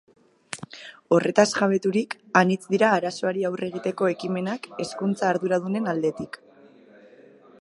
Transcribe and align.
Horretaz 1.17 1.45
jabeturik, 1.57 2.15
anitz 2.41 2.59
dira 2.73 2.89
arazoari 2.95 3.47
aurre 3.53 3.71
egiteko 3.73 4.11
ekimenak 4.15 4.69
hezkuntza-arduradunen 4.85 5.91
aldetik. 5.95 6.45